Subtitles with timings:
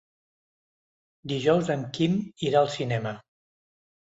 [1.33, 2.17] Dijous en Quim
[2.49, 3.17] irà al cinema.